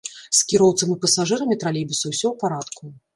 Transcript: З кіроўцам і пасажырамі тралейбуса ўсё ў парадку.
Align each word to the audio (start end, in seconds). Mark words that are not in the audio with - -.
З 0.35 0.37
кіроўцам 0.53 0.93
і 0.95 0.95
пасажырамі 1.03 1.57
тралейбуса 1.65 2.05
ўсё 2.13 2.25
ў 2.31 2.33
парадку. 2.45 2.83